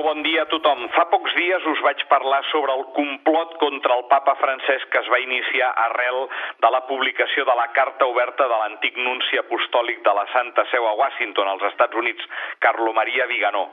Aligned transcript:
molt 0.00 0.16
bon 0.16 0.22
dia 0.24 0.46
a 0.46 0.48
tothom. 0.48 0.86
Fa 0.94 1.04
pocs 1.12 1.34
dies 1.36 1.64
us 1.68 1.80
vaig 1.84 2.00
parlar 2.08 2.40
sobre 2.48 2.72
el 2.72 2.86
complot 2.96 3.56
contra 3.60 3.98
el 3.98 4.06
papa 4.08 4.32
Francesc 4.40 4.88
que 4.88 5.00
es 5.02 5.08
va 5.12 5.18
iniciar 5.20 5.68
arrel 5.76 6.22
de 6.62 6.70
la 6.72 6.80
publicació 6.88 7.44
de 7.44 7.56
la 7.58 7.66
carta 7.76 8.06
oberta 8.08 8.46
de 8.48 8.60
l'antic 8.62 8.96
nunci 8.96 9.36
apostòlic 9.42 10.00
de 10.06 10.14
la 10.16 10.24
Santa 10.32 10.64
Seu 10.70 10.86
a 10.88 10.94
Washington, 10.96 11.48
als 11.52 11.66
Estats 11.68 12.00
Units, 12.00 12.24
Carlo 12.64 12.94
Maria 12.96 13.26
Viganó. 13.26 13.66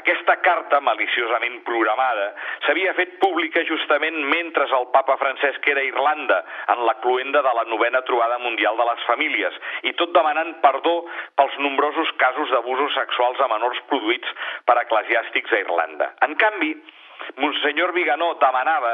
Aquesta 0.00 0.36
carta, 0.42 0.80
maliciosament 0.80 1.62
programada, 1.68 2.32
s'havia 2.66 2.96
fet 2.98 3.14
pública 3.22 3.62
justament 3.70 4.18
mentre 4.34 4.66
el 4.78 4.88
papa 4.92 5.16
Francesc 5.22 5.70
era 5.70 5.80
a 5.80 5.86
Irlanda, 5.86 6.42
en 6.74 6.84
la 6.86 6.96
cluenda 7.04 7.42
de 7.42 7.54
la 7.54 7.64
novena 7.70 8.02
trobada 8.02 8.38
mundial 8.42 8.76
de 8.76 8.88
les 8.90 9.06
famílies, 9.06 9.62
i 9.86 9.94
tot 9.94 10.12
demanant 10.16 10.56
perdó 10.64 10.98
pels 11.38 11.56
nombrosos 11.62 12.10
casos 12.18 12.50
d'abusos 12.50 12.98
sexuals 12.98 13.40
a 13.40 13.50
menors 13.54 13.80
produïts 13.92 14.36
per 14.66 14.80
eclesiàstics 14.82 15.54
a 15.54 15.62
Irlanda. 15.62 15.67
En 16.26 16.34
canvi, 16.40 16.72
Monsenyor 17.36 17.92
Viganó 17.92 18.34
demanava 18.40 18.92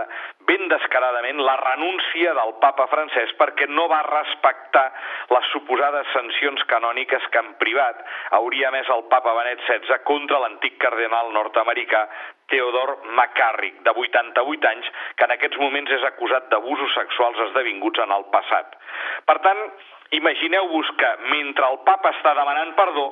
ben 0.48 0.66
descaradament 0.68 1.38
la 1.40 1.54
renúncia 1.60 2.34
del 2.36 2.54
papa 2.60 2.86
francès 2.90 3.32
perquè 3.38 3.68
no 3.70 3.86
va 3.88 4.02
respectar 4.06 4.84
les 5.32 5.50
suposades 5.52 6.10
sancions 6.12 6.64
canòniques 6.70 7.28
que 7.32 7.42
en 7.44 7.52
privat 7.60 8.00
hauria 8.38 8.72
més 8.74 8.90
el 8.96 9.04
papa 9.12 9.34
Benet 9.38 9.62
XVI 9.68 10.00
contra 10.08 10.40
l'antic 10.42 10.78
cardenal 10.82 11.32
nord-americà 11.36 12.04
Theodore 12.52 12.98
McCarrick, 13.14 13.80
de 13.86 13.92
88 13.96 14.68
anys, 14.68 14.90
que 15.16 15.24
en 15.24 15.32
aquests 15.36 15.60
moments 15.62 15.92
és 15.96 16.04
acusat 16.04 16.50
d'abusos 16.50 16.92
sexuals 16.98 17.40
esdevinguts 17.48 18.02
en 18.04 18.12
el 18.12 18.26
passat. 18.34 18.76
Per 19.24 19.38
tant, 19.46 19.62
imagineu-vos 20.12 20.90
que 21.00 21.14
mentre 21.30 21.70
el 21.70 21.80
papa 21.88 22.12
està 22.12 22.34
demanant 22.36 22.74
perdó, 22.76 23.06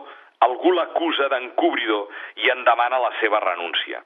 algú 0.46 0.73
l'acusa 0.73 1.28
d'encobridor 1.32 2.09
i 2.45 2.51
en 2.55 2.64
demana 2.64 3.01
la 3.02 3.12
seva 3.20 3.41
renúncia. 3.45 4.02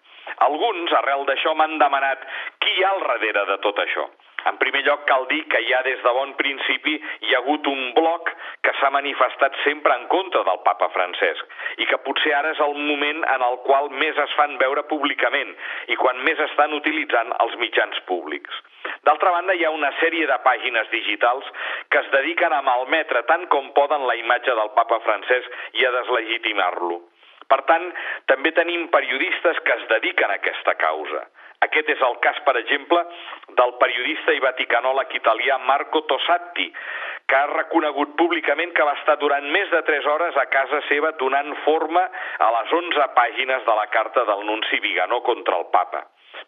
Alguns, 0.46 0.92
arrel 1.00 1.24
d'això, 1.28 1.54
m'han 1.54 1.78
demanat 1.80 2.24
qui 2.60 2.72
hi 2.76 2.84
ha 2.84 2.94
al 2.94 3.04
darrere 3.06 3.44
de 3.52 3.58
tot 3.66 3.78
això. 3.84 4.06
En 4.46 4.58
primer 4.60 4.82
lloc, 4.86 5.02
cal 5.08 5.24
dir 5.30 5.40
que 5.50 5.58
ja 5.66 5.80
des 5.82 6.02
de 6.04 6.12
bon 6.14 6.34
principi 6.38 6.94
hi 6.94 7.34
ha 7.34 7.40
hagut 7.40 7.66
un 7.66 7.80
bloc 7.96 8.30
que 8.62 8.74
s'ha 8.78 8.92
manifestat 8.94 9.56
sempre 9.64 9.96
en 9.98 10.06
contra 10.12 10.44
del 10.46 10.60
papa 10.66 10.88
Francesc 10.94 11.82
i 11.82 11.88
que 11.90 11.98
potser 12.04 12.34
ara 12.36 12.52
és 12.54 12.62
el 12.68 12.76
moment 12.78 13.24
en 13.34 13.46
el 13.48 13.58
qual 13.66 13.90
més 14.04 14.18
es 14.26 14.36
fan 14.38 14.54
veure 14.62 14.86
públicament 14.92 15.50
i 15.90 15.98
quan 15.98 16.22
més 16.28 16.42
estan 16.46 16.78
utilitzant 16.78 17.34
els 17.42 17.58
mitjans 17.64 17.98
públics. 18.10 18.62
D'altra 19.06 19.30
banda, 19.30 19.54
hi 19.54 19.64
ha 19.64 19.70
una 19.70 19.92
sèrie 20.00 20.26
de 20.26 20.36
pàgines 20.42 20.88
digitals 20.90 21.46
que 21.90 22.00
es 22.02 22.08
dediquen 22.14 22.52
a 22.52 22.62
malmetre 22.66 23.22
tant 23.30 23.46
com 23.52 23.70
poden 23.76 24.06
la 24.08 24.16
imatge 24.18 24.54
del 24.58 24.72
papa 24.78 24.98
Francesc 25.04 25.78
i 25.78 25.86
a 25.86 25.92
deslegitimar-lo. 26.00 26.98
Per 27.46 27.60
tant, 27.68 27.84
també 28.26 28.50
tenim 28.56 28.88
periodistes 28.90 29.60
que 29.62 29.74
es 29.78 29.84
dediquen 29.92 30.32
a 30.32 30.38
aquesta 30.40 30.74
causa. 30.80 31.22
Aquest 31.62 31.92
és 31.94 32.02
el 32.02 32.18
cas, 32.24 32.40
per 32.44 32.56
exemple, 32.58 32.98
del 33.60 33.72
periodista 33.80 34.34
i 34.34 34.42
vaticanòleg 34.42 35.14
italià 35.20 35.60
Marco 35.62 36.02
Tossatti, 36.10 36.66
que 37.30 37.38
ha 37.38 37.46
reconegut 37.52 38.18
públicament 38.18 38.74
que 38.74 38.84
va 38.86 38.98
estar 38.98 39.16
durant 39.22 39.46
més 39.54 39.70
de 39.70 39.84
3 39.86 40.10
hores 40.10 40.36
a 40.36 40.46
casa 40.50 40.82
seva 40.90 41.14
donant 41.22 41.54
forma 41.64 42.02
a 42.42 42.50
les 42.58 42.74
11 42.82 43.08
pàgines 43.14 43.64
de 43.70 43.78
la 43.80 43.86
carta 43.94 44.26
del 44.26 44.44
nunci 44.50 44.82
Viganó 44.82 45.22
contra 45.22 45.62
el 45.62 45.70
papa. 45.72 46.04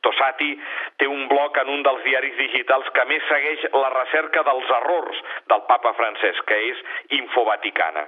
Tossati 0.06 0.52
té 1.00 1.08
un 1.10 1.27
blog 1.30 1.58
en 1.62 1.72
un 1.74 1.82
dels 1.86 2.04
diaris 2.06 2.36
digitals 2.38 2.88
que 2.94 3.06
més 3.10 3.24
segueix 3.30 3.66
la 3.74 3.91
recerca 3.96 4.44
dels 4.46 4.70
errors 4.82 5.24
del 5.52 5.66
papa 5.70 5.94
francès, 5.98 6.41
que 6.46 6.62
és 6.70 6.86
Infovaticana. 7.20 8.06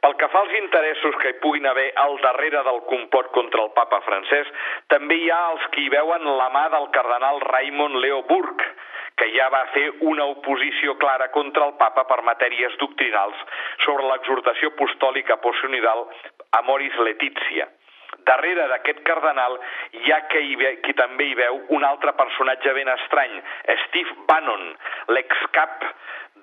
Pel 0.00 0.14
que 0.20 0.28
fa 0.32 0.40
als 0.40 0.54
interessos 0.56 1.16
que 1.22 1.32
hi 1.32 1.38
puguin 1.42 1.66
haver 1.68 1.88
al 2.00 2.16
darrere 2.24 2.62
del 2.64 2.80
complot 2.88 3.30
contra 3.34 3.64
el 3.66 3.72
papa 3.76 4.00
francès, 4.06 4.48
també 4.92 5.18
hi 5.20 5.30
ha 5.34 5.40
els 5.52 5.66
que 5.74 5.82
hi 5.84 5.90
veuen 5.92 6.24
la 6.40 6.48
mà 6.54 6.68
del 6.74 6.88
cardenal 6.94 7.40
Raymond 7.44 8.00
Leo 8.04 8.22
Burke, 8.30 8.70
que 9.18 9.28
ja 9.34 9.48
va 9.50 9.64
fer 9.74 9.86
una 10.12 10.28
oposició 10.30 10.94
clara 11.02 11.28
contra 11.34 11.66
el 11.66 11.74
papa 11.80 12.06
per 12.10 12.20
matèries 12.28 12.76
doctrinals 12.82 13.40
sobre 13.84 14.06
l'exhortació 14.12 14.70
apostòlica 14.74 15.40
possionidal 15.42 16.06
Amoris 16.62 16.96
Letizia. 17.08 17.66
Darrere 18.28 18.68
d'aquest 18.70 19.02
cardenal 19.08 19.58
hi 20.00 20.12
ha 20.12 20.20
qui, 20.32 20.56
ve, 20.60 20.72
qui 20.84 20.94
també 20.98 21.28
hi 21.28 21.36
veu 21.38 21.60
un 21.76 21.84
altre 21.84 22.12
personatge 22.18 22.74
ben 22.76 22.88
estrany, 22.94 23.36
Steve 23.86 24.16
Bannon, 24.28 24.64
l'excap 25.16 25.86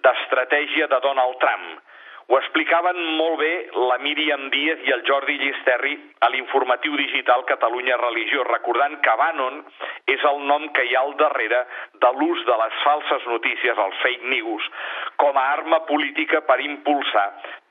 d'estratègia 0.05 0.87
de 0.91 0.99
Donald 1.05 1.37
Trump, 1.41 1.81
ho 2.27 2.37
explicaven 2.39 2.97
molt 3.19 3.37
bé 3.37 3.51
la 3.89 3.97
Míriam 4.01 4.47
Díaz 4.49 4.79
i 4.87 4.93
el 4.95 5.03
Jordi 5.05 5.35
Llisterri 5.37 5.91
a 6.25 6.29
l'informatiu 6.33 6.95
digital 6.97 7.43
Catalunya 7.45 7.99
Religió, 8.01 8.41
recordant 8.47 8.97
que 9.05 9.13
Bannon 9.19 9.59
és 10.09 10.25
el 10.31 10.41
nom 10.49 10.65
que 10.73 10.87
hi 10.87 10.95
ha 10.95 11.03
al 11.05 11.13
darrere 11.19 11.59
de 12.01 12.11
l'ús 12.17 12.41
de 12.47 12.55
les 12.63 12.79
falses 12.85 13.27
notícies, 13.29 13.77
els 13.77 14.01
fake 14.01 14.33
news, 14.33 14.71
com 15.21 15.37
a 15.37 15.45
arma 15.59 15.83
política 15.85 16.41
per 16.49 16.57
impulsar 16.65 17.27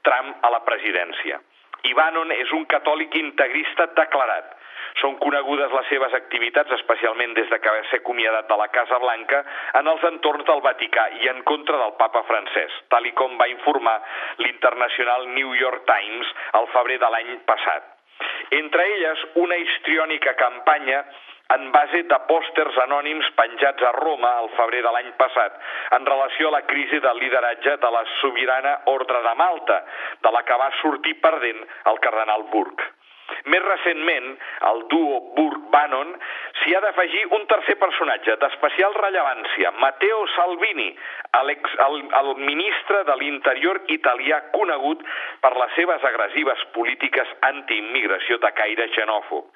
Trump 0.07 0.39
a 0.47 0.55
la 0.55 0.63
presidència. 0.69 1.41
I 1.85 1.93
Bannon 1.97 2.33
és 2.33 2.53
un 2.57 2.65
catòlic 2.71 3.17
integrista 3.21 3.87
declarat, 3.97 4.53
són 5.01 5.17
conegudes 5.19 5.73
les 5.75 5.89
seves 5.91 6.15
activitats, 6.17 6.71
especialment 6.77 7.35
des 7.35 7.49
de 7.51 7.59
que 7.59 7.73
va 7.77 7.83
ser 7.91 8.01
acomiadat 8.01 8.47
de 8.49 8.59
la 8.61 8.69
Casa 8.75 8.99
Blanca, 9.03 9.43
en 9.81 9.91
els 9.91 10.05
entorns 10.11 10.47
del 10.47 10.63
Vaticà 10.65 11.09
i 11.21 11.31
en 11.33 11.43
contra 11.49 11.81
del 11.81 11.97
papa 11.99 12.23
francès, 12.29 12.79
tal 12.95 13.07
i 13.07 13.13
com 13.19 13.35
va 13.41 13.51
informar 13.51 13.97
l'internacional 14.45 15.29
New 15.35 15.55
York 15.59 15.85
Times 15.91 16.33
al 16.61 16.71
febrer 16.77 17.01
de 17.03 17.11
l'any 17.11 17.37
passat. 17.49 17.91
Entre 18.55 18.85
elles, 18.95 19.25
una 19.43 19.57
histriònica 19.59 20.37
campanya 20.39 21.03
en 21.53 21.71
base 21.73 22.03
de 22.09 22.19
pòsters 22.29 22.79
anònims 22.87 23.29
penjats 23.37 23.85
a 23.85 23.93
Roma 23.99 24.31
al 24.41 24.51
febrer 24.57 24.81
de 24.87 24.93
l'any 24.97 25.13
passat 25.21 25.61
en 25.99 26.07
relació 26.09 26.49
a 26.49 26.57
la 26.57 26.65
crisi 26.71 27.01
del 27.05 27.21
lideratge 27.21 27.77
de 27.85 27.91
la 27.97 28.05
sobirana 28.21 28.79
Ordre 28.95 29.21
de 29.29 29.35
Malta, 29.39 29.81
de 30.25 30.33
la 30.33 30.43
que 30.49 30.61
va 30.65 30.71
sortir 30.81 31.19
perdent 31.21 31.65
el 31.93 32.01
cardenal 32.01 32.49
Burke. 32.53 32.93
Més 33.49 33.63
recentment, 33.65 34.27
el 34.69 34.83
duo 34.93 35.21
Burke-Bannon 35.37 36.11
s'hi 36.65 36.73
ha 36.75 36.81
d'afegir 36.81 37.27
un 37.37 37.45
tercer 37.51 37.75
personatge 37.77 38.37
d'especial 38.41 38.95
rellevància, 38.97 39.73
Matteo 39.83 40.23
Salvini, 40.35 40.89
el, 41.41 41.53
el, 41.87 41.97
el 42.21 42.31
ministre 42.41 43.03
de 43.05 43.17
l'Interior 43.21 43.83
italià 43.93 44.41
conegut 44.55 45.05
per 45.45 45.53
les 45.61 45.77
seves 45.77 46.07
agressives 46.11 46.65
polítiques 46.77 47.37
antiimmigració 47.51 48.41
de 48.41 48.53
caire 48.57 48.89
xenòfob. 48.97 49.51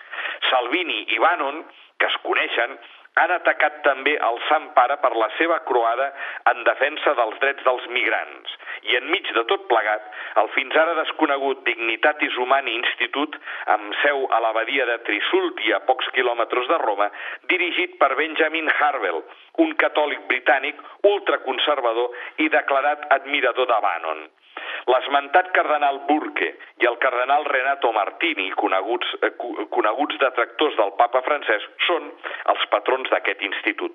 Salvini 0.51 1.07
i 1.17 1.21
Bannon, 1.25 1.65
que 1.99 2.13
es 2.13 2.21
coneixen, 2.27 2.77
han 3.19 3.33
atacat 3.35 3.81
també 3.87 4.15
el 4.29 4.37
Sant 4.51 4.69
Pare 4.77 4.99
per 5.03 5.15
la 5.17 5.31
seva 5.39 5.63
croada 5.71 6.13
en 6.53 6.61
defensa 6.69 7.17
dels 7.19 7.41
drets 7.41 7.65
dels 7.67 7.89
migrants. 7.95 8.58
I 8.87 8.97
enmig 9.01 9.31
de 9.35 9.45
tot 9.51 9.67
plegat, 9.71 10.07
el 10.43 10.49
fins 10.55 10.77
ara 10.77 10.95
desconegut 11.01 11.65
Dignitatis 11.67 12.37
Humani 12.39 12.77
Institut, 12.79 13.37
amb 13.75 13.95
seu 14.03 14.25
a 14.31 14.41
l'abadia 14.45 14.87
de 14.87 14.99
Trisulti 15.09 15.75
a 15.75 15.83
pocs 15.89 16.09
quilòmetres 16.17 16.71
de 16.71 16.79
Roma, 16.85 17.11
dirigit 17.53 17.99
per 17.99 18.15
Benjamin 18.15 18.71
Harvell, 18.79 19.23
un 19.65 19.75
catòlic 19.83 20.27
britànic 20.31 20.81
ultraconservador 21.13 22.45
i 22.45 22.51
declarat 22.55 23.09
admirador 23.21 23.67
de 23.71 23.81
Bannon. 23.87 24.29
L'esmentat 24.89 25.51
cardenal 25.57 26.01
Burke 26.09 26.49
i 26.83 26.87
el 26.89 26.97
cardenal 27.03 27.45
Renato 27.49 27.91
Martini, 27.93 28.49
coneguts, 28.63 29.15
eh, 29.23 29.33
coneguts 29.75 30.19
detractors 30.23 30.77
del 30.81 30.95
papa 31.01 31.23
francès, 31.27 31.67
són 31.87 32.11
els 32.55 32.67
patrons 32.73 33.11
d'aquest 33.13 33.43
institut. 33.51 33.93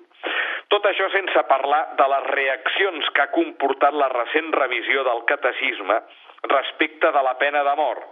Tot 0.74 0.86
això 0.90 1.06
sense 1.12 1.42
parlar 1.46 1.80
de 1.94 2.06
les 2.10 2.24
reaccions 2.34 3.10
que 3.14 3.22
ha 3.22 3.30
comportat 3.30 3.94
la 3.94 4.08
recent 4.10 4.48
revisió 4.56 5.04
del 5.06 5.20
catecisme 5.28 6.00
respecte 6.50 7.12
de 7.14 7.22
la 7.22 7.34
pena 7.38 7.60
de 7.68 7.74
mort. 7.78 8.08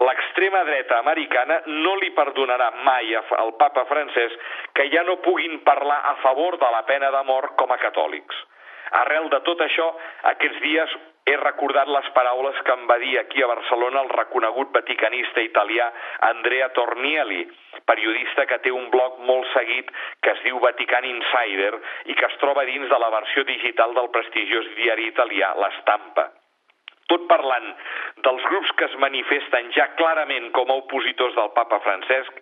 L'extrema 0.00 0.62
dreta 0.64 0.96
americana 1.02 1.58
no 1.66 1.92
li 2.00 2.08
perdonarà 2.16 2.70
mai 2.88 3.12
al 3.18 3.52
papa 3.60 3.84
francès 3.90 4.32
que 4.72 4.88
ja 4.94 5.02
no 5.04 5.18
puguin 5.26 5.60
parlar 5.68 5.98
a 6.12 6.14
favor 6.22 6.56
de 6.62 6.70
la 6.76 6.82
pena 6.88 7.12
de 7.12 7.22
mort 7.28 7.52
com 7.60 7.76
a 7.76 7.78
catòlics. 7.84 8.40
Arrel 9.02 9.28
de 9.36 9.42
tot 9.50 9.60
això, 9.68 9.90
aquests 10.32 10.64
dies 10.64 10.96
he 11.26 11.34
recordat 11.36 11.88
les 11.90 12.08
paraules 12.14 12.58
que 12.62 12.74
em 12.76 12.84
va 12.86 12.96
dir 13.02 13.16
aquí 13.18 13.42
a 13.42 13.48
Barcelona 13.50 14.02
el 14.04 14.10
reconegut 14.12 14.70
vaticanista 14.74 15.42
italià 15.42 15.88
Andrea 16.28 16.68
Tornielli, 16.76 17.42
periodista 17.90 18.46
que 18.46 18.60
té 18.62 18.70
un 18.70 18.86
blog 18.92 19.18
molt 19.26 19.48
seguit 19.52 19.90
que 20.22 20.32
es 20.36 20.42
diu 20.46 20.60
Vatican 20.62 21.06
Insider 21.10 21.72
i 22.06 22.14
que 22.14 22.30
es 22.30 22.38
troba 22.42 22.64
dins 22.70 22.88
de 22.92 22.98
la 23.02 23.10
versió 23.14 23.42
digital 23.48 23.94
del 23.98 24.10
prestigiós 24.14 24.70
diari 24.78 25.10
italià 25.10 25.52
L'Estampa. 25.58 26.28
Tot 27.10 27.26
parlant 27.30 27.66
dels 28.26 28.46
grups 28.50 28.70
que 28.78 28.86
es 28.86 28.94
manifesten 29.02 29.70
ja 29.74 29.86
clarament 29.98 30.50
com 30.54 30.70
a 30.70 30.78
opositors 30.78 31.34
del 31.38 31.50
papa 31.58 31.78
Francesc, 31.82 32.38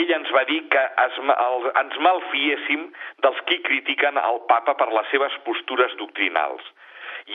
ell 0.00 0.12
ens 0.16 0.32
va 0.36 0.44
dir 0.48 0.60
que 0.72 0.82
es, 1.04 1.20
el, 1.36 1.68
ens 1.84 2.00
malfiéssim 2.08 2.88
dels 3.24 3.44
qui 3.48 3.60
critiquen 3.68 4.20
el 4.20 4.40
papa 4.48 4.76
per 4.80 4.88
les 4.92 5.08
seves 5.12 5.36
postures 5.48 5.96
doctrinals 6.00 6.72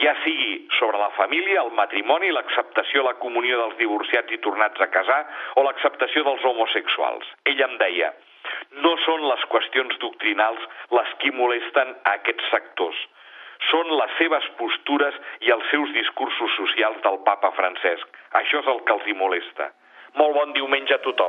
ja 0.02 0.14
sigui 0.24 0.68
sobre 0.78 0.98
la 1.00 1.10
família, 1.16 1.62
el 1.62 1.72
matrimoni, 1.76 2.30
l'acceptació 2.32 3.02
a 3.02 3.10
la 3.10 3.18
comunió 3.22 3.58
dels 3.62 3.78
divorciats 3.80 4.32
i 4.32 4.40
tornats 4.44 4.80
a 4.80 4.90
casar 4.92 5.20
o 5.56 5.64
l'acceptació 5.66 6.24
dels 6.26 6.44
homosexuals. 6.44 7.28
Ell 7.48 7.62
em 7.64 7.76
deia, 7.80 8.12
no 8.84 8.94
són 9.04 9.24
les 9.28 9.44
qüestions 9.52 9.98
doctrinals 10.02 10.66
les 10.98 11.14
que 11.22 11.32
molesten 11.32 11.94
a 12.04 12.18
aquests 12.20 12.50
sectors, 12.52 13.00
són 13.72 13.90
les 13.98 14.12
seves 14.20 14.44
postures 14.58 15.16
i 15.46 15.50
els 15.50 15.66
seus 15.72 15.90
discursos 15.96 16.54
socials 16.56 17.00
del 17.02 17.18
papa 17.26 17.50
Francesc. 17.56 18.06
Això 18.40 18.62
és 18.62 18.70
el 18.70 18.84
que 18.86 18.94
els 18.94 19.08
hi 19.08 19.16
molesta. 19.18 19.72
Molt 20.18 20.34
bon 20.38 20.54
diumenge 20.56 20.94
a 20.94 21.02
tothom. 21.04 21.26